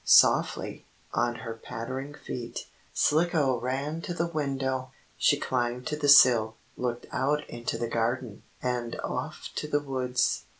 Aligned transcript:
Softly, 0.03 0.87
on 1.13 1.35
her 1.35 1.53
pattering 1.53 2.15
feet, 2.15 2.65
Slicko 2.91 3.59
ran 3.59 4.01
to 4.01 4.15
the 4.15 4.25
window. 4.25 4.89
She 5.15 5.37
climbed 5.37 5.85
to 5.85 5.95
the 5.95 6.09
sill, 6.09 6.55
looked 6.75 7.05
out 7.11 7.47
into 7.47 7.77
the 7.77 7.87
garden, 7.87 8.41
and 8.63 8.99
off 9.03 9.51
to 9.57 9.67
the 9.67 9.79
woods. 9.79 10.45